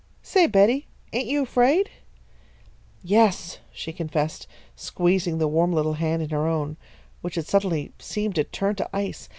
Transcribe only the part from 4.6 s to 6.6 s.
squeezing the warm little hand in her